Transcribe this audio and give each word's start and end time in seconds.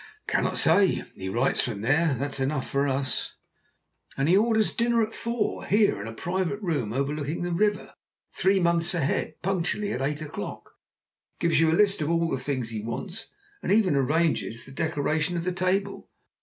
"I 0.27 0.31
cannot 0.31 0.57
say. 0.57 1.03
He 1.15 1.29
writes 1.29 1.61
from 1.61 1.81
there 1.81 2.15
that 2.15 2.33
is 2.33 2.39
enough 2.39 2.67
for 2.67 2.87
us." 2.87 3.35
"And 4.17 4.27
he 4.27 4.35
orders 4.35 4.73
dinner 4.73 5.05
for 5.05 5.11
four 5.13 5.65
here, 5.65 6.01
in 6.01 6.07
a 6.07 6.11
private 6.11 6.59
room 6.59 6.91
overlooking 6.91 7.43
the 7.43 7.51
river, 7.51 7.93
three 8.33 8.59
months 8.59 8.95
ahead 8.95 9.35
punctually 9.43 9.91
at 9.93 10.01
eight 10.01 10.23
o'clock, 10.23 10.71
gives 11.39 11.59
you 11.59 11.71
a 11.71 11.77
list 11.77 12.01
of 12.01 12.07
the 12.07 12.37
things 12.39 12.71
he 12.71 12.81
wants, 12.81 13.27
and 13.61 13.71
even 13.71 13.95
arranges 13.95 14.65
the 14.65 14.71
decoration 14.71 15.37
of 15.37 15.43
the 15.43 15.53
table. 15.53 16.09